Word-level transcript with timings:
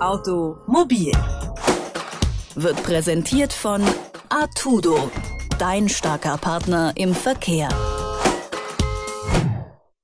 Automobil 0.00 1.12
wird 2.54 2.82
präsentiert 2.84 3.52
von 3.52 3.82
Artudo, 4.30 5.10
dein 5.58 5.90
starker 5.90 6.38
Partner 6.38 6.94
im 6.96 7.14
Verkehr. 7.14 7.68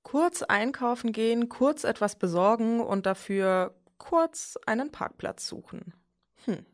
Kurz 0.03 0.43
einkaufen 0.43 1.13
gehen, 1.13 1.49
kurz 1.49 1.85
etwas 1.85 2.17
besorgen 2.17 2.81
und 2.81 3.07
dafür 3.07 3.75
kurz 3.97 4.59
einen 4.67 4.93
Parkplatz 4.93 5.47
suchen. 5.47 5.95
Hm. 6.45 6.67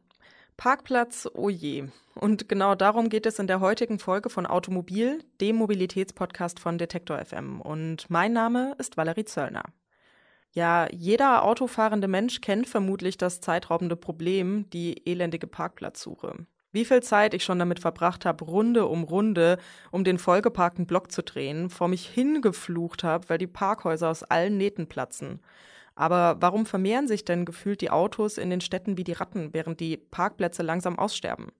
Parkplatz, 0.56 1.28
oh 1.32 1.48
je. 1.48 1.84
Und 2.16 2.48
genau 2.48 2.74
darum 2.74 3.08
geht 3.08 3.26
es 3.26 3.38
in 3.38 3.46
der 3.46 3.60
heutigen 3.60 4.00
Folge 4.00 4.30
von 4.30 4.46
Automobil, 4.46 5.22
dem 5.40 5.56
Mobilitätspodcast 5.56 6.58
von 6.58 6.76
Detektor 6.76 7.24
FM. 7.24 7.60
Und 7.60 8.10
mein 8.10 8.32
Name 8.32 8.74
ist 8.78 8.96
Valerie 8.96 9.24
Zöllner. 9.24 9.62
Ja, 10.54 10.86
jeder 10.92 11.44
autofahrende 11.44 12.08
Mensch 12.08 12.40
kennt 12.42 12.68
vermutlich 12.68 13.16
das 13.16 13.40
zeitraubende 13.40 13.96
Problem, 13.96 14.68
die 14.70 15.06
elendige 15.08 15.46
Parkplatzsuche. 15.46 16.46
Wie 16.72 16.84
viel 16.84 17.02
Zeit 17.02 17.34
ich 17.34 17.44
schon 17.44 17.58
damit 17.58 17.80
verbracht 17.80 18.24
habe, 18.24 18.44
Runde 18.44 18.86
um 18.86 19.02
Runde 19.04 19.58
um 19.90 20.04
den 20.04 20.18
vollgeparkten 20.18 20.86
Block 20.86 21.10
zu 21.10 21.22
drehen, 21.22 21.70
vor 21.70 21.88
mich 21.88 22.06
hingeflucht 22.06 23.02
habe, 23.04 23.28
weil 23.28 23.38
die 23.38 23.46
Parkhäuser 23.46 24.10
aus 24.10 24.22
allen 24.24 24.56
Nähten 24.58 24.88
platzen. 24.88 25.40
Aber 25.94 26.36
warum 26.40 26.66
vermehren 26.66 27.08
sich 27.08 27.24
denn 27.24 27.44
gefühlt 27.44 27.80
die 27.82 27.90
Autos 27.90 28.38
in 28.38 28.50
den 28.50 28.62
Städten 28.62 28.96
wie 28.96 29.04
die 29.04 29.12
Ratten, 29.12 29.52
während 29.52 29.80
die 29.80 29.96
Parkplätze 29.98 30.62
langsam 30.62 30.98
aussterben? 30.98 31.52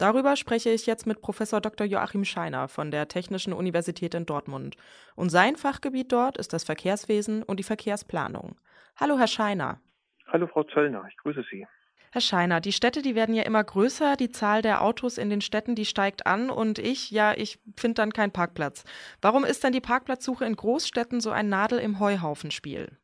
Darüber 0.00 0.34
spreche 0.36 0.70
ich 0.70 0.86
jetzt 0.86 1.06
mit 1.06 1.20
Professor 1.20 1.60
Dr. 1.60 1.86
Joachim 1.86 2.24
Scheiner 2.24 2.68
von 2.68 2.90
der 2.90 3.06
Technischen 3.06 3.52
Universität 3.52 4.14
in 4.14 4.24
Dortmund. 4.24 4.78
Und 5.14 5.28
sein 5.28 5.56
Fachgebiet 5.56 6.10
dort 6.10 6.38
ist 6.38 6.54
das 6.54 6.64
Verkehrswesen 6.64 7.42
und 7.42 7.60
die 7.60 7.64
Verkehrsplanung. 7.64 8.56
Hallo, 8.98 9.18
Herr 9.18 9.26
Scheiner. 9.26 9.78
Hallo, 10.26 10.46
Frau 10.46 10.62
Zöllner. 10.64 11.04
Ich 11.10 11.18
grüße 11.18 11.44
Sie. 11.50 11.66
Herr 12.12 12.22
Scheiner, 12.22 12.62
die 12.62 12.72
Städte, 12.72 13.02
die 13.02 13.14
werden 13.14 13.34
ja 13.34 13.42
immer 13.42 13.62
größer, 13.62 14.16
die 14.16 14.30
Zahl 14.30 14.62
der 14.62 14.80
Autos 14.80 15.18
in 15.18 15.28
den 15.28 15.42
Städten, 15.42 15.74
die 15.74 15.84
steigt 15.84 16.26
an 16.26 16.48
und 16.48 16.78
ich, 16.78 17.10
ja, 17.10 17.34
ich 17.36 17.58
finde 17.76 17.96
dann 17.96 18.14
keinen 18.14 18.32
Parkplatz. 18.32 18.84
Warum 19.20 19.44
ist 19.44 19.62
denn 19.64 19.72
die 19.72 19.82
Parkplatzsuche 19.82 20.46
in 20.46 20.56
Großstädten 20.56 21.20
so 21.20 21.30
ein 21.30 21.50
Nadel 21.50 21.78
im 21.78 22.00
Heuhaufenspiel? 22.00 22.96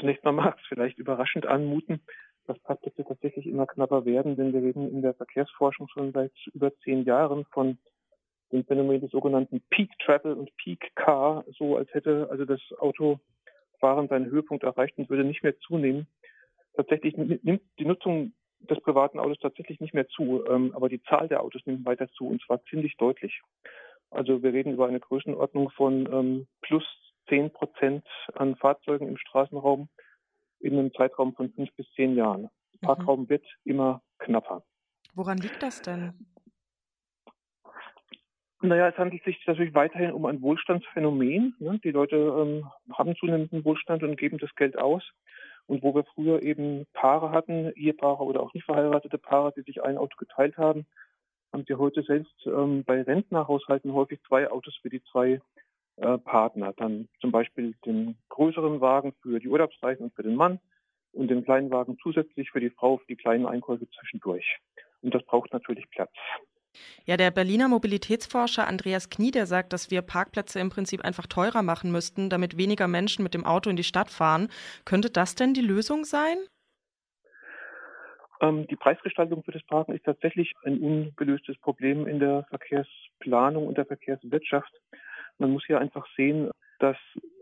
Zunächst 0.00 0.24
mal 0.24 0.32
mag 0.32 0.56
es 0.60 0.66
vielleicht 0.66 0.98
überraschend 0.98 1.46
anmuten, 1.46 2.00
dass 2.46 2.58
Parkplätze 2.60 3.04
tatsächlich 3.04 3.46
immer 3.46 3.66
knapper 3.66 4.04
werden, 4.04 4.36
denn 4.36 4.52
wir 4.52 4.62
reden 4.62 4.90
in 4.90 5.02
der 5.02 5.14
Verkehrsforschung 5.14 5.88
schon 5.88 6.12
seit 6.12 6.32
über 6.52 6.74
zehn 6.78 7.04
Jahren 7.04 7.44
von 7.46 7.78
dem 8.52 8.64
Phänomen 8.64 9.00
des 9.00 9.10
sogenannten 9.10 9.60
Peak 9.70 9.90
Travel 9.98 10.34
und 10.34 10.56
Peak 10.56 10.94
Car, 10.94 11.44
so 11.58 11.76
als 11.76 11.92
hätte 11.92 12.28
also 12.30 12.44
das 12.44 12.60
Autofahren 12.78 14.08
seinen 14.08 14.26
Höhepunkt 14.26 14.64
erreicht 14.64 14.96
und 14.98 15.10
würde 15.10 15.24
nicht 15.24 15.42
mehr 15.42 15.58
zunehmen. 15.58 16.06
Tatsächlich 16.74 17.16
nimmt 17.16 17.62
die 17.78 17.84
Nutzung 17.84 18.32
des 18.60 18.80
privaten 18.80 19.18
Autos 19.18 19.38
tatsächlich 19.38 19.80
nicht 19.80 19.94
mehr 19.94 20.08
zu, 20.08 20.44
ähm, 20.48 20.72
aber 20.74 20.88
die 20.88 21.02
Zahl 21.02 21.28
der 21.28 21.42
Autos 21.42 21.62
nimmt 21.66 21.84
weiter 21.84 22.08
zu 22.08 22.28
und 22.28 22.42
zwar 22.42 22.62
ziemlich 22.64 22.96
deutlich. 22.96 23.40
Also 24.10 24.42
wir 24.42 24.52
reden 24.52 24.74
über 24.74 24.86
eine 24.86 25.00
Größenordnung 25.00 25.70
von 25.70 26.08
ähm, 26.12 26.46
plus 26.62 26.84
zehn 27.28 27.50
Prozent 27.50 28.04
an 28.34 28.56
Fahrzeugen 28.56 29.08
im 29.08 29.16
Straßenraum 29.16 29.88
in 30.66 30.78
einem 30.78 30.92
Zeitraum 30.94 31.34
von 31.34 31.52
fünf 31.52 31.72
bis 31.76 31.86
zehn 31.94 32.16
Jahren. 32.16 32.42
Mhm. 32.42 32.86
Parkraum 32.86 33.20
mhm. 33.22 33.28
wird 33.28 33.44
immer 33.64 34.02
knapper. 34.18 34.62
Woran 35.14 35.38
liegt 35.38 35.62
das 35.62 35.80
denn? 35.82 36.12
Naja, 38.62 38.88
es 38.88 38.96
handelt 38.96 39.22
sich 39.24 39.38
natürlich 39.46 39.74
weiterhin 39.74 40.12
um 40.12 40.24
ein 40.24 40.40
Wohlstandsphänomen. 40.40 41.54
Ne? 41.58 41.78
Die 41.84 41.90
Leute 41.90 42.16
ähm, 42.16 42.70
haben 42.92 43.14
zunehmenden 43.16 43.64
Wohlstand 43.64 44.02
und 44.02 44.16
geben 44.16 44.38
das 44.38 44.54
Geld 44.56 44.78
aus. 44.78 45.02
Und 45.66 45.82
wo 45.82 45.94
wir 45.94 46.04
früher 46.04 46.42
eben 46.42 46.86
Paare 46.92 47.32
hatten, 47.32 47.72
Ehepaare 47.74 48.24
oder 48.24 48.40
auch 48.40 48.54
nicht 48.54 48.64
verheiratete 48.64 49.18
Paare, 49.18 49.52
die 49.56 49.62
sich 49.62 49.82
ein 49.82 49.98
Auto 49.98 50.16
geteilt 50.16 50.56
haben, 50.56 50.86
haben 51.52 51.64
sie 51.66 51.74
heute 51.74 52.02
selbst 52.02 52.34
ähm, 52.46 52.84
bei 52.84 53.02
Rentnerhaushalten 53.02 53.92
häufig 53.92 54.20
zwei 54.26 54.50
Autos 54.50 54.76
für 54.80 54.90
die 54.90 55.02
zwei 55.04 55.40
äh, 55.96 56.18
Partner. 56.18 56.72
Dann 56.76 57.08
zum 57.20 57.32
Beispiel 57.32 57.74
den 57.84 58.16
größeren 58.28 58.80
Wagen 58.80 59.14
für 59.22 59.40
die 59.40 59.48
Urlaubsreisen 59.48 60.06
und 60.06 60.14
für 60.14 60.22
den 60.22 60.36
Mann 60.36 60.60
und 61.12 61.28
den 61.28 61.44
kleinen 61.44 61.70
Wagen 61.70 61.96
zusätzlich 62.02 62.50
für 62.50 62.60
die 62.60 62.70
Frau 62.70 62.98
für 62.98 63.06
die 63.06 63.16
kleinen 63.16 63.46
Einkäufe 63.46 63.88
zwischendurch. 63.90 64.58
Und 65.02 65.14
das 65.14 65.24
braucht 65.24 65.52
natürlich 65.52 65.88
Platz. 65.90 66.12
Ja, 67.06 67.16
der 67.16 67.30
Berliner 67.30 67.68
Mobilitätsforscher 67.68 68.66
Andreas 68.66 69.08
Knie, 69.08 69.30
der 69.30 69.46
sagt, 69.46 69.72
dass 69.72 69.90
wir 69.90 70.02
Parkplätze 70.02 70.60
im 70.60 70.68
Prinzip 70.68 71.02
einfach 71.02 71.26
teurer 71.26 71.62
machen 71.62 71.90
müssten, 71.90 72.28
damit 72.28 72.58
weniger 72.58 72.88
Menschen 72.88 73.22
mit 73.22 73.32
dem 73.32 73.46
Auto 73.46 73.70
in 73.70 73.76
die 73.76 73.84
Stadt 73.84 74.10
fahren. 74.10 74.48
Könnte 74.84 75.10
das 75.10 75.34
denn 75.34 75.54
die 75.54 75.62
Lösung 75.62 76.04
sein? 76.04 76.36
Ähm, 78.40 78.66
die 78.66 78.76
Preisgestaltung 78.76 79.42
für 79.42 79.52
das 79.52 79.62
Parken 79.62 79.94
ist 79.94 80.04
tatsächlich 80.04 80.52
ein 80.64 80.78
ungelöstes 80.80 81.56
Problem 81.58 82.06
in 82.06 82.18
der 82.18 82.44
Verkehrsplanung 82.50 83.66
und 83.66 83.78
der 83.78 83.86
Verkehrswirtschaft. 83.86 84.72
Man 85.38 85.50
muss 85.50 85.64
hier 85.66 85.80
einfach 85.80 86.06
sehen, 86.16 86.50
dass 86.78 86.96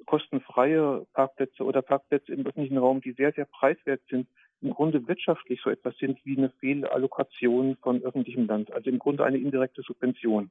kostenfreie 0.06 1.06
Parkplätze 1.12 1.64
oder 1.64 1.82
Parkplätze 1.82 2.32
im 2.32 2.46
öffentlichen 2.46 2.78
Raum, 2.78 3.00
die 3.00 3.12
sehr, 3.12 3.32
sehr 3.32 3.46
preiswert 3.46 4.02
sind, 4.08 4.28
im 4.60 4.70
Grunde 4.70 5.06
wirtschaftlich 5.08 5.60
so 5.62 5.70
etwas 5.70 5.96
sind 5.98 6.18
wie 6.24 6.36
eine 6.36 6.50
Fehlallokation 6.50 7.76
von 7.82 8.02
öffentlichem 8.02 8.46
Land, 8.46 8.72
also 8.72 8.90
im 8.90 8.98
Grunde 8.98 9.24
eine 9.24 9.38
indirekte 9.38 9.82
Subvention. 9.82 10.50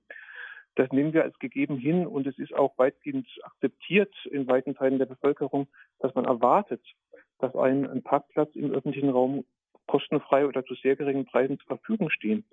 Das 0.75 0.91
nehmen 0.91 1.13
wir 1.13 1.23
als 1.23 1.37
gegeben 1.39 1.77
hin 1.77 2.07
und 2.07 2.25
es 2.25 2.37
ist 2.39 2.53
auch 2.53 2.77
weitgehend 2.77 3.27
akzeptiert 3.43 4.13
in 4.31 4.47
weiten 4.47 4.75
Teilen 4.75 4.97
der 4.97 5.05
Bevölkerung, 5.05 5.67
dass 5.99 6.13
man 6.15 6.25
erwartet, 6.25 6.81
dass 7.39 7.55
ein, 7.55 7.87
ein 7.87 8.01
Parkplatz 8.01 8.55
im 8.55 8.71
öffentlichen 8.71 9.09
Raum 9.09 9.45
kostenfrei 9.87 10.47
oder 10.47 10.65
zu 10.65 10.73
sehr 10.75 10.95
geringen 10.95 11.25
Preisen 11.25 11.59
zur 11.59 11.77
Verfügung 11.77 12.09
stehen. 12.09 12.45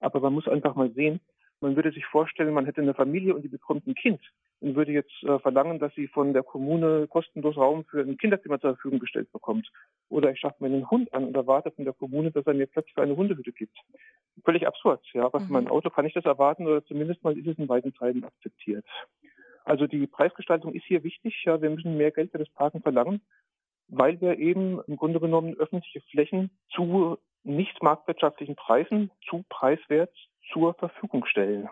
Aber 0.00 0.20
man 0.20 0.34
muss 0.34 0.46
einfach 0.48 0.74
mal 0.74 0.90
sehen, 0.92 1.20
man 1.60 1.76
würde 1.76 1.92
sich 1.92 2.04
vorstellen, 2.06 2.52
man 2.52 2.66
hätte 2.66 2.82
eine 2.82 2.94
Familie 2.94 3.34
und 3.34 3.42
die 3.42 3.48
bekommt 3.48 3.86
ein 3.86 3.94
Kind 3.94 4.20
und 4.60 4.76
würde 4.76 4.92
jetzt 4.92 5.22
äh, 5.22 5.38
verlangen, 5.38 5.78
dass 5.78 5.94
sie 5.94 6.08
von 6.08 6.32
der 6.32 6.42
Kommune 6.42 7.06
kostenlos 7.08 7.56
Raum 7.56 7.84
für 7.84 8.00
ein 8.00 8.16
Kinderzimmer 8.16 8.60
zur 8.60 8.74
Verfügung 8.74 8.98
gestellt 8.98 9.30
bekommt. 9.32 9.70
Oder 10.08 10.30
ich 10.30 10.40
schaffe 10.40 10.56
mir 10.60 10.66
einen 10.66 10.90
Hund 10.90 11.12
an 11.12 11.24
und 11.24 11.36
erwarte 11.36 11.70
von 11.70 11.84
der 11.84 11.94
Kommune, 11.94 12.30
dass 12.30 12.46
er 12.46 12.54
mir 12.54 12.66
Platz 12.66 12.86
für 12.94 13.02
eine 13.02 13.16
Hundehütte 13.16 13.52
gibt. 13.52 13.76
Völlig 14.44 14.66
absurd. 14.66 15.00
Ja, 15.12 15.32
was 15.32 15.44
mhm. 15.44 15.52
mein 15.52 15.68
Auto 15.68 15.90
kann 15.90 16.06
ich 16.06 16.14
das 16.14 16.24
erwarten 16.24 16.66
oder 16.66 16.84
zumindest 16.84 17.22
mal 17.22 17.36
ist 17.38 17.46
es 17.46 17.58
in 17.58 17.68
weiten 17.68 17.94
Teilen 17.94 18.24
akzeptiert. 18.24 18.84
Also 19.64 19.86
die 19.86 20.06
Preisgestaltung 20.06 20.74
ist 20.74 20.84
hier 20.84 21.04
wichtig. 21.04 21.42
Ja, 21.44 21.60
wir 21.62 21.70
müssen 21.70 21.96
mehr 21.96 22.10
Geld 22.10 22.32
für 22.32 22.38
das 22.38 22.50
Parken 22.50 22.82
verlangen, 22.82 23.22
weil 23.88 24.20
wir 24.20 24.38
eben 24.38 24.80
im 24.86 24.96
Grunde 24.96 25.20
genommen 25.20 25.54
öffentliche 25.54 26.02
Flächen 26.10 26.50
zu 26.70 27.18
nicht 27.42 27.82
marktwirtschaftlichen 27.82 28.56
Preisen, 28.56 29.10
zu 29.28 29.44
preiswert 29.48 30.14
zur 30.52 30.74
Verfügung 30.74 31.24
stellen. 31.26 31.68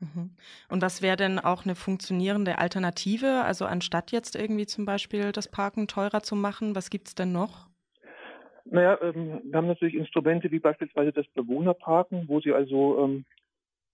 Mhm. 0.00 0.30
Und 0.68 0.82
was 0.82 1.00
wäre 1.00 1.16
denn 1.16 1.38
auch 1.38 1.64
eine 1.64 1.74
funktionierende 1.74 2.58
Alternative? 2.58 3.42
Also 3.44 3.64
anstatt 3.66 4.10
jetzt 4.10 4.34
irgendwie 4.34 4.66
zum 4.66 4.84
Beispiel 4.84 5.32
das 5.32 5.48
Parken 5.48 5.86
teurer 5.86 6.22
zu 6.22 6.34
machen, 6.34 6.74
was 6.74 6.90
gibt 6.90 7.08
es 7.08 7.14
denn 7.14 7.32
noch? 7.32 7.68
Naja, 8.64 8.98
ähm, 9.02 9.40
wir 9.44 9.56
haben 9.56 9.66
natürlich 9.66 9.94
Instrumente 9.94 10.50
wie 10.50 10.58
beispielsweise 10.58 11.12
das 11.12 11.26
Bewohnerparken, 11.34 12.28
wo 12.28 12.40
Sie 12.40 12.52
also 12.52 13.04
ähm, 13.04 13.24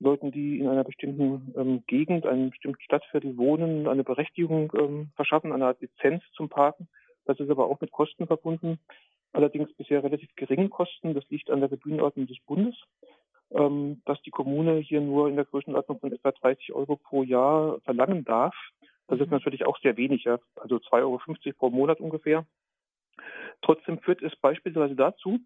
Leuten, 0.00 0.30
die 0.30 0.60
in 0.60 0.68
einer 0.68 0.84
bestimmten 0.84 1.52
ähm, 1.56 1.82
Gegend, 1.86 2.26
einem 2.26 2.50
bestimmten 2.50 2.80
Stadtviertel 2.82 3.36
wohnen, 3.36 3.88
eine 3.88 4.04
Berechtigung 4.04 4.72
ähm, 4.78 5.10
verschaffen, 5.16 5.52
eine 5.52 5.66
Art 5.66 5.80
Lizenz 5.80 6.22
zum 6.34 6.48
Parken. 6.48 6.88
Das 7.28 7.38
ist 7.38 7.50
aber 7.50 7.66
auch 7.66 7.80
mit 7.80 7.92
Kosten 7.92 8.26
verbunden. 8.26 8.80
Allerdings 9.32 9.72
bisher 9.74 10.02
relativ 10.02 10.34
geringen 10.34 10.70
Kosten. 10.70 11.14
Das 11.14 11.28
liegt 11.28 11.50
an 11.50 11.60
der 11.60 11.68
Gebührenordnung 11.68 12.26
des 12.26 12.40
Bundes 12.46 12.74
ähm, 13.50 14.02
dass 14.04 14.20
die 14.22 14.30
Kommune 14.30 14.76
hier 14.78 15.00
nur 15.00 15.28
in 15.28 15.36
der 15.36 15.44
Größenordnung 15.44 16.00
von 16.00 16.12
etwa 16.12 16.32
30 16.32 16.72
Euro 16.72 16.96
pro 16.96 17.22
Jahr 17.22 17.80
verlangen 17.80 18.24
darf. 18.24 18.54
Das 19.06 19.18
mhm. 19.18 19.24
ist 19.24 19.30
natürlich 19.30 19.64
auch 19.64 19.78
sehr 19.80 19.96
wenig, 19.96 20.24
ja, 20.24 20.38
also 20.56 20.76
2,50 20.76 20.92
Euro 21.02 21.18
pro 21.56 21.70
Monat 21.70 22.00
ungefähr. 22.00 22.46
Trotzdem 23.62 23.98
führt 24.00 24.22
es 24.22 24.36
beispielsweise 24.36 24.94
dazu, 24.94 25.40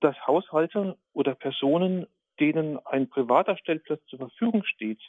dass 0.00 0.16
Haushalte 0.26 0.96
oder 1.12 1.34
Personen, 1.34 2.06
denen 2.38 2.78
ein 2.86 3.08
privater 3.08 3.56
Stellplatz 3.56 4.04
zur 4.06 4.18
Verfügung 4.18 4.64
steht, 4.64 5.00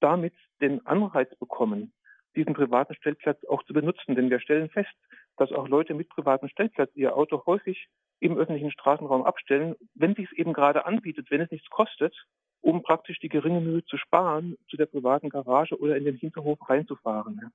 damit 0.00 0.34
den 0.60 0.84
Anreiz 0.86 1.32
bekommen, 1.36 1.92
diesen 2.36 2.54
privaten 2.54 2.94
Stellplatz 2.94 3.44
auch 3.44 3.62
zu 3.64 3.72
benutzen. 3.72 4.14
Denn 4.14 4.30
wir 4.30 4.40
stellen 4.40 4.70
fest, 4.70 4.92
dass 5.36 5.52
auch 5.52 5.68
Leute 5.68 5.94
mit 5.94 6.08
privatem 6.08 6.48
Stellplatz 6.48 6.90
ihr 6.94 7.16
Auto 7.16 7.44
häufig 7.46 7.88
im 8.20 8.36
öffentlichen 8.36 8.70
Straßenraum 8.70 9.24
abstellen, 9.24 9.74
wenn 9.94 10.14
sich 10.14 10.26
es 10.30 10.38
eben 10.38 10.52
gerade 10.52 10.86
anbietet, 10.86 11.30
wenn 11.30 11.40
es 11.40 11.50
nichts 11.50 11.68
kostet, 11.70 12.14
um 12.60 12.82
praktisch 12.82 13.18
die 13.18 13.28
geringe 13.28 13.60
Mühe 13.60 13.84
zu 13.84 13.96
sparen, 13.96 14.56
zu 14.68 14.76
der 14.76 14.86
privaten 14.86 15.28
Garage 15.28 15.78
oder 15.78 15.96
in 15.96 16.04
den 16.04 16.16
Hinterhof 16.16 16.58
reinzufahren. 16.68 17.52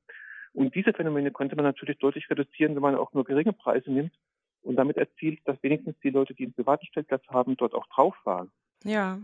Und 0.53 0.75
diese 0.75 0.93
Phänomene 0.93 1.31
könnte 1.31 1.55
man 1.55 1.65
natürlich 1.65 1.97
deutlich 1.99 2.29
reduzieren, 2.29 2.75
wenn 2.75 2.81
man 2.81 2.95
auch 2.95 3.13
nur 3.13 3.23
geringe 3.23 3.53
Preise 3.53 3.91
nimmt 3.91 4.13
und 4.61 4.75
damit 4.75 4.97
erzielt, 4.97 5.39
dass 5.45 5.61
wenigstens 5.63 5.97
die 5.99 6.09
Leute, 6.09 6.33
die 6.33 6.43
einen 6.43 6.53
privaten 6.53 6.85
Stellplatz 6.87 7.25
haben, 7.29 7.55
dort 7.55 7.73
auch 7.73 7.87
drauf 7.87 8.15
fahren. 8.23 8.51
Ja, 8.85 9.19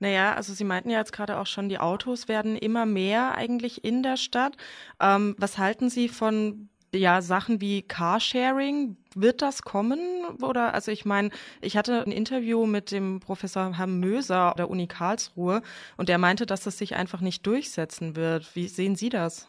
naja, 0.00 0.34
also 0.34 0.54
Sie 0.54 0.64
meinten 0.64 0.90
ja 0.90 0.98
jetzt 0.98 1.12
gerade 1.12 1.38
auch 1.38 1.46
schon, 1.46 1.68
die 1.68 1.78
Autos 1.78 2.28
werden 2.28 2.56
immer 2.56 2.86
mehr 2.86 3.36
eigentlich 3.36 3.84
in 3.84 4.02
der 4.02 4.16
Stadt. 4.16 4.56
Ähm, 5.00 5.34
was 5.38 5.58
halten 5.58 5.90
Sie 5.90 6.08
von 6.08 6.68
Ja, 6.94 7.20
Sachen 7.22 7.60
wie 7.60 7.82
Carsharing, 7.82 8.96
wird 9.14 9.42
das 9.42 9.62
kommen? 9.62 9.98
Oder, 10.42 10.72
also 10.74 10.90
ich 10.92 11.04
meine, 11.04 11.30
ich 11.60 11.76
hatte 11.76 12.02
ein 12.04 12.12
Interview 12.12 12.66
mit 12.66 12.90
dem 12.90 13.20
Professor 13.20 13.76
Herrn 13.76 14.00
Möser 14.00 14.54
der 14.56 14.70
Uni 14.70 14.86
Karlsruhe 14.86 15.62
und 15.98 16.08
der 16.08 16.18
meinte, 16.18 16.46
dass 16.46 16.62
das 16.62 16.78
sich 16.78 16.96
einfach 16.96 17.20
nicht 17.20 17.46
durchsetzen 17.46 18.16
wird. 18.16 18.54
Wie 18.56 18.68
sehen 18.68 18.96
Sie 18.96 19.10
das? 19.10 19.48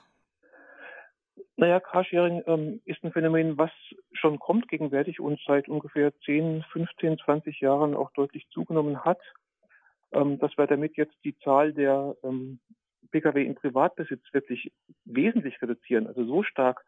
Naja, 1.59 1.79
Carsharing 1.79 2.43
ähm, 2.45 2.81
ist 2.85 3.03
ein 3.03 3.11
Phänomen, 3.11 3.57
was 3.57 3.71
schon 4.13 4.37
kommt 4.37 4.67
gegenwärtig 4.67 5.19
und 5.19 5.39
seit 5.45 5.67
ungefähr 5.67 6.13
10, 6.19 6.63
15, 6.71 7.17
20 7.17 7.59
Jahren 7.61 7.95
auch 7.95 8.11
deutlich 8.11 8.47
zugenommen 8.49 9.03
hat. 9.03 9.19
Ähm, 10.11 10.37
dass 10.37 10.55
wir 10.55 10.67
damit 10.67 10.95
jetzt 10.97 11.15
die 11.23 11.37
Zahl 11.39 11.73
der 11.73 12.15
ähm, 12.23 12.59
Pkw 13.11 13.43
in 13.43 13.55
Privatbesitz 13.55 14.21
wirklich 14.31 14.71
wesentlich 15.03 15.61
reduzieren, 15.61 16.07
also 16.07 16.23
so 16.25 16.43
stark, 16.43 16.85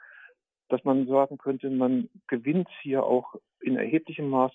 dass 0.70 0.84
man 0.84 1.08
sagen 1.08 1.38
könnte, 1.38 1.70
man 1.70 2.10
gewinnt 2.28 2.70
hier 2.82 3.04
auch 3.04 3.36
in 3.62 3.76
erheblichem 3.76 4.30
Maß 4.30 4.54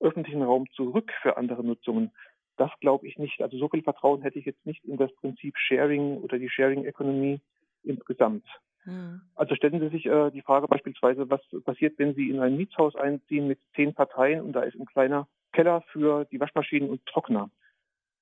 öffentlichen 0.00 0.42
Raum 0.42 0.70
zurück 0.70 1.12
für 1.20 1.36
andere 1.36 1.64
Nutzungen. 1.64 2.12
Das 2.56 2.70
glaube 2.80 3.08
ich 3.08 3.18
nicht. 3.18 3.42
Also 3.42 3.58
so 3.58 3.68
viel 3.68 3.82
Vertrauen 3.82 4.22
hätte 4.22 4.38
ich 4.38 4.46
jetzt 4.46 4.64
nicht 4.64 4.84
in 4.84 4.96
das 4.96 5.12
Prinzip 5.16 5.56
Sharing 5.58 6.18
oder 6.18 6.38
die 6.38 6.48
Sharing 6.48 6.84
Economy 6.84 7.40
insgesamt. 7.82 8.44
Mhm. 8.84 9.20
Also 9.34 9.54
stellen 9.54 9.80
Sie 9.80 9.88
sich 9.88 10.06
äh, 10.06 10.30
die 10.30 10.42
Frage 10.42 10.66
beispielsweise, 10.68 11.28
was 11.30 11.40
passiert, 11.64 11.98
wenn 11.98 12.14
Sie 12.14 12.30
in 12.30 12.40
ein 12.40 12.56
Mietshaus 12.56 12.96
einziehen 12.96 13.46
mit 13.46 13.58
zehn 13.74 13.94
Parteien 13.94 14.40
und 14.40 14.52
da 14.52 14.62
ist 14.62 14.76
ein 14.78 14.86
kleiner 14.86 15.28
Keller 15.52 15.82
für 15.92 16.24
die 16.26 16.40
Waschmaschinen 16.40 16.90
und 16.90 17.04
Trockner. 17.06 17.50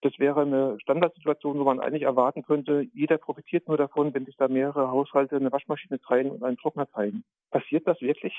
Das 0.02 0.18
wäre 0.18 0.42
eine 0.42 0.78
Standardsituation, 0.80 1.58
wo 1.58 1.64
man 1.64 1.80
eigentlich 1.80 2.02
erwarten 2.02 2.42
könnte, 2.42 2.86
jeder 2.92 3.18
profitiert 3.18 3.66
nur 3.66 3.76
davon, 3.76 4.12
wenn 4.14 4.26
sich 4.26 4.36
da 4.36 4.46
mehrere 4.46 4.90
Haushalte 4.90 5.36
eine 5.36 5.50
Waschmaschine 5.50 6.00
teilen 6.00 6.30
und 6.30 6.44
einen 6.44 6.58
Trockner 6.58 6.88
teilen. 6.88 7.24
Passiert 7.50 7.86
das 7.86 8.00
wirklich? 8.00 8.34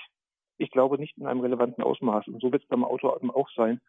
Ich 0.57 0.71
glaube 0.71 0.97
nicht 0.97 1.17
in 1.17 1.25
einem 1.25 1.41
relevanten 1.41 1.83
Ausmaß. 1.83 2.27
Und 2.27 2.41
so 2.41 2.51
wird 2.51 2.63
es 2.63 2.69
beim 2.69 2.83
Auto 2.83 3.09
auch 3.09 3.49
sein, 3.55 3.81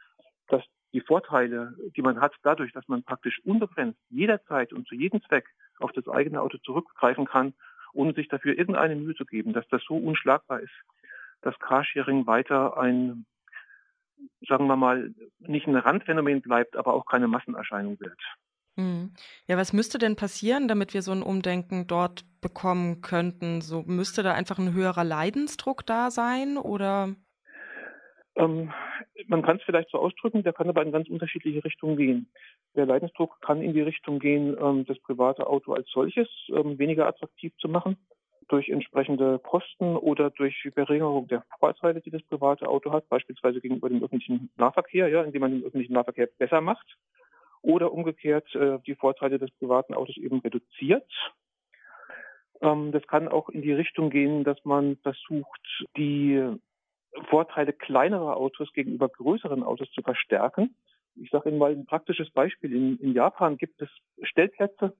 dass 0.49 0.63
die 0.93 1.01
Vorteile, 1.01 1.75
die 1.97 2.03
man 2.03 2.21
hat, 2.21 2.35
dadurch, 2.43 2.73
dass 2.73 2.89
man 2.89 3.03
praktisch 3.03 3.41
unbegrenzt 3.45 4.01
jederzeit 4.09 4.73
und 4.73 4.89
zu 4.89 4.95
jedem 4.95 5.23
Zweck 5.23 5.47
auf 5.79 5.93
das 5.93 6.09
eigene 6.09 6.41
Auto 6.41 6.59
zurückgreifen 6.59 7.27
kann 7.27 7.55
ohne 7.93 8.15
sich 8.15 8.29
dafür 8.29 8.57
irgendeine 8.57 8.97
Mühe 8.97 9.15
zu 9.15 9.25
geben, 9.25 9.53
dass 9.53 9.67
das 9.69 9.83
so 9.87 9.97
unschlagbar 9.97 10.61
ist, 10.61 10.73
dass 11.43 11.59
Carsharing 11.59 12.27
weiter 12.27 12.77
ein, 12.77 13.27
sagen 14.49 14.67
wir 14.67 14.77
mal, 14.77 15.15
nicht 15.41 15.67
ein 15.67 15.77
Randphänomen 15.77 16.43
bleibt, 16.43 16.77
aber 16.77 16.95
auch 16.95 17.07
keine 17.07 17.29
Massenerscheinung 17.29 17.99
wird. 18.01 18.21
Hm. 18.77 19.13
Ja, 19.47 19.57
was 19.57 19.73
müsste 19.73 19.99
denn 19.99 20.17
passieren, 20.17 20.69
damit 20.69 20.95
wir 20.95 21.03
so 21.03 21.11
ein 21.13 21.23
Umdenken 21.23 21.87
dort 21.87 22.25
bekommen 22.41 23.01
könnten? 23.01 23.61
So 23.61 23.83
müsste 23.83 24.23
da 24.23 24.35
einfach 24.35 24.59
ein 24.59 24.73
höherer 24.73 25.05
Leidensdruck 25.05 25.85
da 25.85 26.11
sein 26.11 26.57
oder? 26.57 27.15
Ähm, 28.37 28.73
man 29.27 29.43
kann 29.43 29.57
es 29.57 29.63
vielleicht 29.63 29.91
so 29.91 29.99
ausdrücken, 29.99 30.43
der 30.43 30.53
kann 30.53 30.69
aber 30.69 30.83
in 30.83 30.93
ganz 30.93 31.09
unterschiedliche 31.09 31.65
Richtungen 31.65 31.97
gehen. 31.97 32.31
Der 32.77 32.87
Leidensdruck 32.87 33.41
kann 33.41 33.63
in 33.63 33.73
die 33.73 33.83
Richtung 33.83 34.19
gehen, 34.19 34.57
ähm, 34.61 34.85
das 34.87 34.99
private 35.01 35.47
Auto 35.47 35.73
als 35.73 35.89
solches 35.91 36.29
ähm, 36.49 36.79
weniger 36.79 37.07
attraktiv 37.07 37.53
zu 37.59 37.69
machen, 37.69 37.97
durch 38.49 38.69
entsprechende 38.69 39.39
Kosten 39.39 39.97
oder 39.97 40.31
durch 40.31 40.69
Verringerung 40.75 41.29
der 41.29 41.45
Vorteile, 41.59 42.01
die 42.01 42.11
das 42.11 42.23
private 42.23 42.69
Auto 42.69 42.93
hat, 42.93 43.09
beispielsweise 43.09 43.61
gegenüber 43.61 43.89
dem 43.89 44.03
öffentlichen 44.03 44.51
Nahverkehr, 44.57 45.09
ja, 45.09 45.23
indem 45.23 45.41
man 45.43 45.53
den 45.53 45.65
öffentlichen 45.65 45.93
Nahverkehr 45.93 46.29
besser 46.39 46.61
macht, 46.61 46.97
oder 47.63 47.93
umgekehrt 47.93 48.55
äh, 48.55 48.79
die 48.87 48.95
Vorteile 48.95 49.39
des 49.39 49.51
privaten 49.59 49.95
Autos 49.95 50.17
eben 50.17 50.41
reduziert. 50.41 51.11
Ähm, 52.61 52.93
das 52.93 53.07
kann 53.07 53.29
auch 53.29 53.49
in 53.49 53.63
die 53.63 53.73
Richtung 53.73 54.11
gehen, 54.11 54.45
dass 54.45 54.65
man 54.65 54.97
versucht, 54.99 55.87
die 55.97 56.59
Vorteile 57.25 57.73
kleinerer 57.73 58.37
Autos 58.37 58.73
gegenüber 58.73 59.09
größeren 59.09 59.63
Autos 59.63 59.91
zu 59.93 60.03
verstärken. 60.03 60.75
Ich 61.17 61.31
sage 61.31 61.51
Ihnen 61.51 61.59
mal 61.59 61.73
ein 61.73 61.87
praktisches 61.87 62.31
Beispiel. 62.31 62.75
In, 62.75 62.99
in 62.99 63.13
Japan 63.13 63.57
gibt 63.57 63.81
es 63.83 63.89
Stellplätze, 64.23 64.95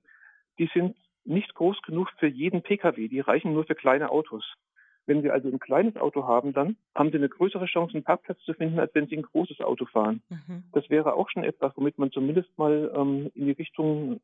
die 0.57 0.69
sind 0.73 0.95
nicht 1.25 1.53
groß 1.53 1.81
genug 1.83 2.09
für 2.17 2.27
jeden 2.27 2.61
Pkw, 2.61 3.07
die 3.07 3.19
reichen 3.19 3.53
nur 3.53 3.65
für 3.65 3.75
kleine 3.75 4.09
Autos. 4.09 4.45
Wenn 5.05 5.21
Sie 5.21 5.31
also 5.31 5.49
ein 5.49 5.59
kleines 5.59 5.95
Auto 5.95 6.27
haben, 6.27 6.53
dann 6.53 6.75
haben 6.93 7.09
Sie 7.11 7.17
eine 7.17 7.29
größere 7.29 7.65
Chance, 7.65 7.95
einen 7.95 8.03
Parkplatz 8.03 8.39
zu 8.41 8.53
finden, 8.53 8.79
als 8.79 8.93
wenn 8.93 9.07
Sie 9.07 9.17
ein 9.17 9.23
großes 9.23 9.59
Auto 9.61 9.85
fahren. 9.85 10.21
Mhm. 10.29 10.63
Das 10.71 10.89
wäre 10.89 11.13
auch 11.13 11.29
schon 11.29 11.43
etwas, 11.43 11.73
womit 11.75 11.97
man 11.97 12.11
zumindest 12.11 12.55
mal 12.57 12.91
ähm, 12.95 13.31
in 13.33 13.45
die 13.45 13.53
Richtung 13.53 14.21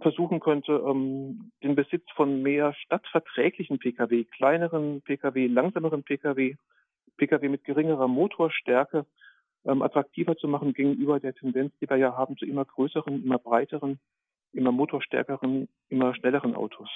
versuchen 0.00 0.40
könnte, 0.40 0.82
ähm, 0.84 1.52
den 1.62 1.74
Besitz 1.74 2.04
von 2.16 2.42
mehr 2.42 2.74
stadtverträglichen 2.74 3.78
Pkw, 3.78 4.24
kleineren 4.24 5.02
Pkw, 5.02 5.46
langsameren 5.46 6.02
Pkw 6.02 6.56
Pkw 7.20 7.48
mit 7.48 7.64
geringerer 7.64 8.08
Motorstärke 8.08 9.04
ähm, 9.64 9.82
attraktiver 9.82 10.36
zu 10.36 10.48
machen 10.48 10.72
gegenüber 10.72 11.20
der 11.20 11.34
Tendenz, 11.34 11.72
die 11.80 11.88
wir 11.88 11.96
ja 11.96 12.16
haben 12.16 12.36
zu 12.38 12.46
immer 12.46 12.64
größeren, 12.64 13.22
immer 13.22 13.38
breiteren, 13.38 14.00
immer 14.52 14.72
motorstärkeren, 14.72 15.68
immer 15.88 16.14
schnelleren 16.14 16.54
Autos. 16.54 16.88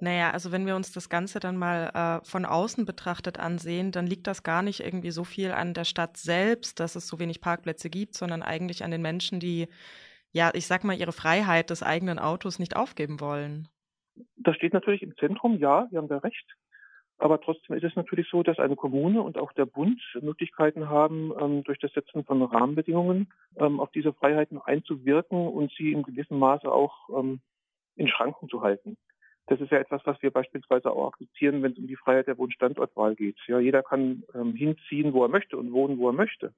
Naja, 0.00 0.32
also 0.32 0.50
wenn 0.50 0.66
wir 0.66 0.74
uns 0.74 0.92
das 0.92 1.08
Ganze 1.08 1.38
dann 1.38 1.56
mal 1.56 1.92
äh, 1.94 2.26
von 2.26 2.44
außen 2.44 2.84
betrachtet 2.84 3.38
ansehen, 3.38 3.92
dann 3.92 4.06
liegt 4.06 4.26
das 4.26 4.42
gar 4.42 4.62
nicht 4.62 4.80
irgendwie 4.80 5.12
so 5.12 5.22
viel 5.22 5.52
an 5.52 5.72
der 5.72 5.84
Stadt 5.84 6.16
selbst, 6.16 6.80
dass 6.80 6.96
es 6.96 7.06
so 7.06 7.20
wenig 7.20 7.40
Parkplätze 7.40 7.88
gibt, 7.88 8.14
sondern 8.14 8.42
eigentlich 8.42 8.82
an 8.82 8.90
den 8.90 9.00
Menschen, 9.00 9.38
die, 9.38 9.68
ja, 10.32 10.50
ich 10.54 10.66
sag 10.66 10.82
mal, 10.82 10.98
ihre 10.98 11.12
Freiheit 11.12 11.70
des 11.70 11.82
eigenen 11.82 12.18
Autos 12.18 12.58
nicht 12.58 12.74
aufgeben 12.74 13.20
wollen. 13.20 13.68
Das 14.36 14.56
steht 14.56 14.74
natürlich 14.74 15.02
im 15.02 15.16
Zentrum, 15.16 15.56
ja, 15.58 15.86
Sie 15.90 15.96
haben 15.96 16.08
da 16.08 16.18
recht. 16.18 16.56
Aber 17.22 17.40
trotzdem 17.40 17.76
ist 17.76 17.84
es 17.84 17.94
natürlich 17.94 18.28
so, 18.28 18.42
dass 18.42 18.58
eine 18.58 18.74
Kommune 18.74 19.22
und 19.22 19.38
auch 19.38 19.52
der 19.52 19.64
Bund 19.64 20.02
Möglichkeiten 20.20 20.88
haben, 20.88 21.32
ähm, 21.40 21.62
durch 21.62 21.78
das 21.78 21.92
Setzen 21.92 22.24
von 22.24 22.42
Rahmenbedingungen 22.42 23.32
ähm, 23.58 23.78
auf 23.78 23.92
diese 23.92 24.12
Freiheiten 24.12 24.60
einzuwirken 24.60 25.46
und 25.46 25.70
sie 25.78 25.92
in 25.92 26.02
gewissem 26.02 26.40
Maße 26.40 26.68
auch 26.68 27.08
ähm, 27.16 27.40
in 27.94 28.08
Schranken 28.08 28.48
zu 28.48 28.62
halten. 28.62 28.96
Das 29.46 29.60
ist 29.60 29.70
ja 29.70 29.78
etwas, 29.78 30.02
was 30.04 30.20
wir 30.20 30.32
beispielsweise 30.32 30.90
auch 30.90 31.12
akzeptieren, 31.12 31.62
wenn 31.62 31.70
es 31.70 31.78
um 31.78 31.86
die 31.86 31.94
Freiheit 31.94 32.26
der 32.26 32.38
Wohnstandortwahl 32.38 33.14
geht. 33.14 33.38
Ja, 33.46 33.60
jeder 33.60 33.84
kann 33.84 34.24
ähm, 34.34 34.56
hinziehen, 34.56 35.12
wo 35.12 35.22
er 35.22 35.28
möchte 35.28 35.56
und 35.56 35.70
wohnen, 35.70 35.98
wo 35.98 36.08
er 36.08 36.14
möchte. 36.14 36.52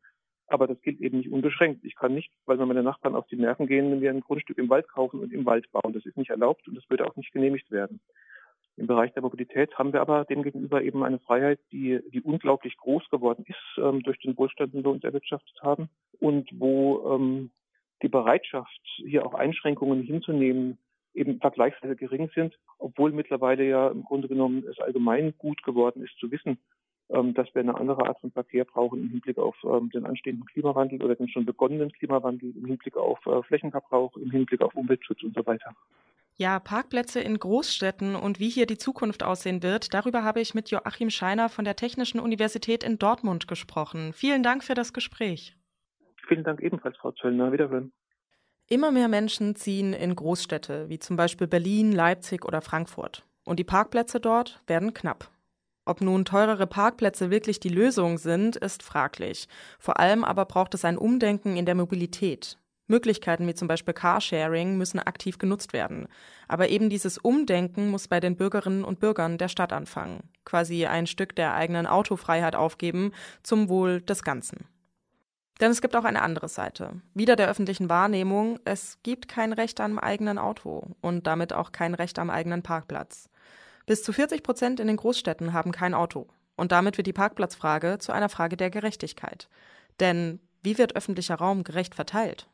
Aber 0.46 0.66
das 0.66 0.80
gilt 0.80 0.98
eben 1.02 1.18
nicht 1.18 1.30
unbeschränkt. 1.30 1.84
Ich 1.84 1.94
kann 1.94 2.14
nicht, 2.14 2.32
weil 2.46 2.56
mir 2.56 2.64
meine 2.64 2.82
Nachbarn 2.82 3.16
auf 3.16 3.26
die 3.26 3.36
Nerven 3.36 3.66
gehen, 3.66 4.00
mir 4.00 4.10
ein 4.10 4.22
Grundstück 4.22 4.56
im 4.56 4.70
Wald 4.70 4.88
kaufen 4.88 5.20
und 5.20 5.30
im 5.30 5.44
Wald 5.44 5.70
bauen. 5.72 5.92
Das 5.92 6.06
ist 6.06 6.16
nicht 6.16 6.30
erlaubt 6.30 6.66
und 6.68 6.74
das 6.74 6.88
würde 6.88 7.06
auch 7.06 7.16
nicht 7.16 7.32
genehmigt 7.32 7.70
werden. 7.70 8.00
Im 8.76 8.88
Bereich 8.88 9.12
der 9.12 9.22
Mobilität 9.22 9.78
haben 9.78 9.92
wir 9.92 10.00
aber 10.00 10.24
demgegenüber 10.24 10.82
eben 10.82 11.04
eine 11.04 11.20
Freiheit, 11.20 11.60
die, 11.70 12.00
die 12.12 12.20
unglaublich 12.20 12.76
groß 12.76 13.08
geworden 13.10 13.44
ist 13.46 13.78
ähm, 13.78 14.02
durch 14.02 14.18
den 14.18 14.36
Wohlstand, 14.36 14.74
den 14.74 14.82
wir 14.82 14.90
uns 14.90 15.04
erwirtschaftet 15.04 15.56
haben 15.62 15.88
und 16.18 16.48
wo 16.52 17.14
ähm, 17.14 17.50
die 18.02 18.08
Bereitschaft, 18.08 18.80
hier 18.96 19.24
auch 19.24 19.34
Einschränkungen 19.34 20.02
hinzunehmen, 20.02 20.78
eben 21.14 21.38
vergleichsweise 21.38 21.94
gering 21.94 22.28
sind, 22.34 22.58
obwohl 22.78 23.12
mittlerweile 23.12 23.64
ja 23.64 23.88
im 23.88 24.02
Grunde 24.02 24.26
genommen 24.26 24.64
es 24.68 24.80
allgemein 24.80 25.34
gut 25.38 25.62
geworden 25.62 26.02
ist 26.02 26.18
zu 26.18 26.30
wissen, 26.32 26.58
ähm, 27.10 27.34
dass 27.34 27.54
wir 27.54 27.62
eine 27.62 27.76
andere 27.76 28.06
Art 28.06 28.18
von 28.20 28.32
Verkehr 28.32 28.64
brauchen 28.64 29.00
im 29.00 29.10
Hinblick 29.10 29.38
auf 29.38 29.56
ähm, 29.64 29.90
den 29.90 30.04
anstehenden 30.04 30.46
Klimawandel 30.46 31.02
oder 31.02 31.14
den 31.14 31.28
schon 31.28 31.44
begonnenen 31.44 31.92
Klimawandel, 31.92 32.52
im 32.56 32.66
Hinblick 32.66 32.96
auf 32.96 33.24
äh, 33.26 33.42
Flächenverbrauch, 33.42 34.16
im 34.16 34.30
Hinblick 34.30 34.62
auf 34.62 34.74
Umweltschutz 34.74 35.22
und 35.22 35.34
so 35.34 35.46
weiter. 35.46 35.74
Ja, 36.36 36.58
Parkplätze 36.58 37.20
in 37.20 37.38
Großstädten 37.38 38.16
und 38.16 38.40
wie 38.40 38.48
hier 38.48 38.66
die 38.66 38.76
Zukunft 38.76 39.22
aussehen 39.22 39.62
wird, 39.62 39.94
darüber 39.94 40.24
habe 40.24 40.40
ich 40.40 40.52
mit 40.52 40.68
Joachim 40.68 41.08
Scheiner 41.08 41.48
von 41.48 41.64
der 41.64 41.76
Technischen 41.76 42.18
Universität 42.18 42.82
in 42.82 42.98
Dortmund 42.98 43.46
gesprochen. 43.46 44.12
Vielen 44.12 44.42
Dank 44.42 44.64
für 44.64 44.74
das 44.74 44.92
Gespräch. 44.92 45.56
Vielen 46.26 46.42
Dank 46.42 46.60
ebenfalls, 46.60 46.96
Frau 46.96 47.12
Zöllner. 47.12 47.52
Wiederhören. 47.52 47.92
Immer 48.68 48.90
mehr 48.90 49.08
Menschen 49.08 49.54
ziehen 49.54 49.92
in 49.92 50.16
Großstädte, 50.16 50.88
wie 50.88 50.98
zum 50.98 51.16
Beispiel 51.16 51.46
Berlin, 51.46 51.92
Leipzig 51.92 52.44
oder 52.44 52.62
Frankfurt. 52.62 53.24
Und 53.44 53.60
die 53.60 53.64
Parkplätze 53.64 54.18
dort 54.18 54.60
werden 54.66 54.92
knapp. 54.92 55.30
Ob 55.84 56.00
nun 56.00 56.24
teurere 56.24 56.66
Parkplätze 56.66 57.30
wirklich 57.30 57.60
die 57.60 57.68
Lösung 57.68 58.18
sind, 58.18 58.56
ist 58.56 58.82
fraglich. 58.82 59.48
Vor 59.78 60.00
allem 60.00 60.24
aber 60.24 60.46
braucht 60.46 60.74
es 60.74 60.84
ein 60.84 60.96
Umdenken 60.98 61.56
in 61.56 61.66
der 61.66 61.74
Mobilität. 61.74 62.58
Möglichkeiten 62.86 63.46
wie 63.46 63.54
zum 63.54 63.68
Beispiel 63.68 63.94
Carsharing 63.94 64.76
müssen 64.76 64.98
aktiv 64.98 65.38
genutzt 65.38 65.72
werden. 65.72 66.06
Aber 66.48 66.68
eben 66.68 66.90
dieses 66.90 67.18
Umdenken 67.18 67.88
muss 67.90 68.08
bei 68.08 68.20
den 68.20 68.36
Bürgerinnen 68.36 68.84
und 68.84 69.00
Bürgern 69.00 69.38
der 69.38 69.48
Stadt 69.48 69.72
anfangen. 69.72 70.28
Quasi 70.44 70.86
ein 70.86 71.06
Stück 71.06 71.34
der 71.34 71.54
eigenen 71.54 71.86
Autofreiheit 71.86 72.56
aufgeben 72.56 73.12
zum 73.42 73.68
Wohl 73.68 74.02
des 74.02 74.22
Ganzen. 74.22 74.66
Denn 75.60 75.70
es 75.70 75.80
gibt 75.80 75.94
auch 75.94 76.04
eine 76.04 76.22
andere 76.22 76.48
Seite. 76.48 77.00
Wieder 77.14 77.36
der 77.36 77.48
öffentlichen 77.48 77.88
Wahrnehmung, 77.88 78.58
es 78.64 78.98
gibt 79.02 79.28
kein 79.28 79.52
Recht 79.52 79.80
am 79.80 79.98
eigenen 79.98 80.36
Auto 80.38 80.88
und 81.00 81.26
damit 81.26 81.52
auch 81.52 81.72
kein 81.72 81.94
Recht 81.94 82.18
am 82.18 82.28
eigenen 82.28 82.62
Parkplatz. 82.62 83.28
Bis 83.86 84.02
zu 84.02 84.12
40 84.12 84.42
Prozent 84.42 84.80
in 84.80 84.88
den 84.88 84.96
Großstädten 84.96 85.52
haben 85.52 85.70
kein 85.70 85.94
Auto. 85.94 86.26
Und 86.56 86.72
damit 86.72 86.96
wird 86.96 87.06
die 87.06 87.12
Parkplatzfrage 87.12 87.98
zu 87.98 88.12
einer 88.12 88.28
Frage 88.28 88.56
der 88.56 88.70
Gerechtigkeit. 88.70 89.48
Denn 90.00 90.40
wie 90.62 90.78
wird 90.78 90.96
öffentlicher 90.96 91.36
Raum 91.36 91.62
gerecht 91.62 91.94
verteilt? 91.94 92.48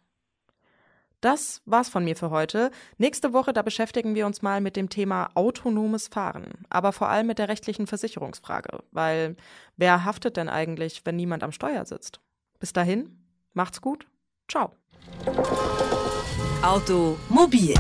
Das 1.21 1.61
war's 1.67 1.89
von 1.89 2.05
mir 2.05 2.17
für 2.17 2.31
heute. 2.31 2.71
Nächste 2.97 3.33
Woche, 3.33 3.53
da 3.53 3.63
beschäftigen 3.63 4.15
wir 4.15 4.27
uns 4.27 4.41
mal 4.41 4.61
mit 4.61 4.77
dem 4.77 4.89
Thema 4.89 5.31
autonomes 5.35 6.09
Fahren, 6.09 6.47
aber 6.71 6.93
vor 6.93 7.09
allem 7.09 7.27
mit 7.27 7.39
der 7.39 7.49
rechtlichen 7.49 7.87
Versicherungsfrage, 7.87 8.83
weil 8.91 9.37
wer 9.77 10.05
haftet 10.05 10.37
denn 10.37 10.49
eigentlich, 10.49 11.03
wenn 11.05 11.17
niemand 11.17 11.43
am 11.43 11.53
Steuer 11.53 11.85
sitzt? 11.85 12.21
Bis 12.59 12.73
dahin, 12.73 13.19
macht's 13.53 13.81
gut. 13.81 14.07
Ciao. 14.49 14.73
Automobil 16.63 17.75